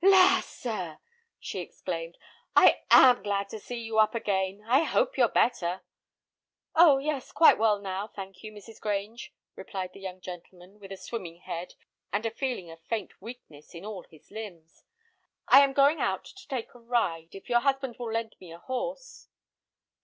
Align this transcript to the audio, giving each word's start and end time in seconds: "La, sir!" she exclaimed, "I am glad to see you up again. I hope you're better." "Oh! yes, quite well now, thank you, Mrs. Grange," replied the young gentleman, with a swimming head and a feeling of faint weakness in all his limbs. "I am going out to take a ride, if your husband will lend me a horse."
"La, 0.03 0.39
sir!" 0.41 0.97
she 1.39 1.59
exclaimed, 1.59 2.17
"I 2.55 2.81
am 2.89 3.21
glad 3.21 3.49
to 3.49 3.59
see 3.59 3.77
you 3.81 3.99
up 3.99 4.15
again. 4.15 4.63
I 4.67 4.81
hope 4.81 5.15
you're 5.15 5.27
better." 5.29 5.81
"Oh! 6.73 6.97
yes, 6.97 7.31
quite 7.31 7.59
well 7.59 7.77
now, 7.79 8.07
thank 8.07 8.41
you, 8.43 8.51
Mrs. 8.51 8.81
Grange," 8.81 9.31
replied 9.55 9.93
the 9.93 9.99
young 9.99 10.19
gentleman, 10.19 10.79
with 10.79 10.91
a 10.91 10.97
swimming 10.97 11.41
head 11.41 11.75
and 12.11 12.25
a 12.25 12.31
feeling 12.31 12.71
of 12.71 12.81
faint 12.81 13.21
weakness 13.21 13.75
in 13.75 13.85
all 13.85 14.01
his 14.09 14.31
limbs. 14.31 14.83
"I 15.47 15.59
am 15.63 15.71
going 15.71 15.99
out 15.99 16.25
to 16.25 16.47
take 16.47 16.73
a 16.73 16.79
ride, 16.79 17.35
if 17.35 17.47
your 17.47 17.59
husband 17.59 17.97
will 17.99 18.11
lend 18.11 18.35
me 18.39 18.51
a 18.51 18.57
horse." 18.57 19.27